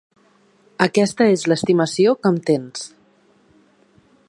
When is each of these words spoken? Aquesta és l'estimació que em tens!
Aquesta 0.85 1.27
és 1.33 1.43
l'estimació 1.51 2.17
que 2.23 2.33
em 2.35 2.41
tens! 2.49 2.89